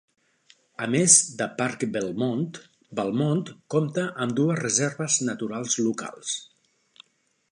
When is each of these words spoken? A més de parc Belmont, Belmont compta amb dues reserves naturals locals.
A 0.85 0.85
més 0.93 1.17
de 1.41 1.47
parc 1.59 1.83
Belmont, 1.97 2.47
Belmont 3.01 3.45
compta 3.75 4.07
amb 4.25 4.35
dues 4.41 4.59
reserves 4.63 5.21
naturals 5.31 5.79
locals. 5.89 6.35